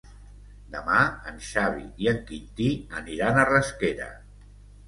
Demà 0.75 1.01
en 1.31 1.37
Xavi 1.49 1.85
i 2.05 2.09
en 2.13 2.19
Quintí 2.31 2.71
aniran 3.03 3.39
a 3.43 3.47
Rasquera. 3.55 4.13